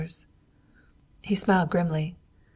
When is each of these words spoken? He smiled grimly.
He 1.21 1.35
smiled 1.35 1.69
grimly. 1.69 2.17